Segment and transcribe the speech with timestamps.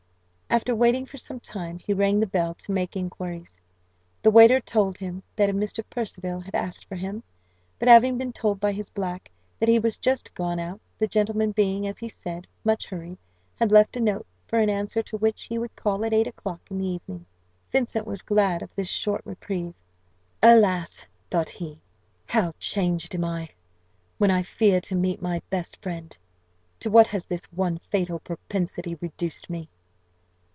[0.53, 3.61] After waiting for some time, he rang the bell, to make inquiries.
[4.21, 5.81] The waiter told him that a Mr.
[5.89, 7.23] Percival had asked for him;
[7.79, 11.53] but, having been told by his black that he was just gone out, the gentleman
[11.53, 13.17] being, as he said, much hurried,
[13.55, 16.59] had left a note; for an answer to which he would call at eight o'clock
[16.69, 17.25] in the evening.
[17.71, 19.73] Vincent was glad of this short reprieve.
[20.43, 21.79] "Alas!" thought he,
[22.27, 23.47] "how changed am I,
[24.17, 26.15] when I fear to meet my best friend!
[26.81, 29.69] To what has this one fatal propensity reduced me!"